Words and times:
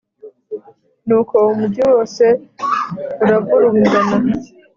nuko 1.07 1.35
umugi 1.53 1.81
wose 1.89 2.23
uravurungana 3.23 4.17